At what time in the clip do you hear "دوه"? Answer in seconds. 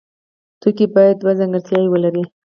1.21-1.33